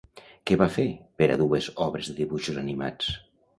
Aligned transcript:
Què 0.51 0.55
va 0.61 0.67
fer 0.77 0.85
per 1.21 1.27
a 1.35 1.37
dues 1.43 1.69
obres 1.87 2.11
de 2.15 2.19
dibuixos 2.23 2.61
animats? 2.65 3.15